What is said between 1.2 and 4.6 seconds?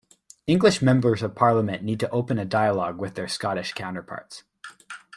of Parliament need to open a dialogue with their Scottish counterparts.